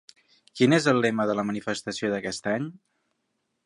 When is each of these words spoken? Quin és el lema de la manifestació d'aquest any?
Quin 0.59 0.75
és 0.77 0.87
el 0.93 1.03
lema 1.07 1.27
de 1.33 1.37
la 1.41 1.47
manifestació 1.51 2.13
d'aquest 2.15 2.53
any? 2.57 2.71